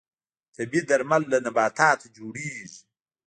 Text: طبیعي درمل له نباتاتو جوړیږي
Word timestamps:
طبیعي 0.55 0.81
درمل 0.89 1.21
له 1.31 1.37
نباتاتو 1.45 2.07
جوړیږي 2.17 2.79